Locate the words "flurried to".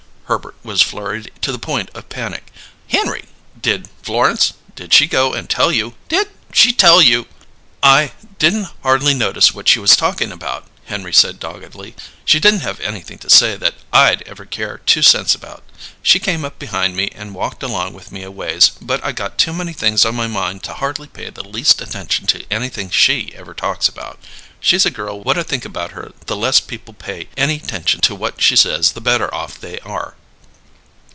0.81-1.51